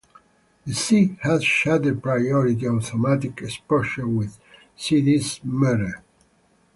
The 0.65 0.73
C 0.73 1.15
had 1.21 1.43
shutter-priority 1.43 2.67
automatic 2.67 3.39
exposure 3.39 4.07
with 4.07 4.39
a 4.75 4.79
CdS 4.79 5.43
meter. 5.43 6.01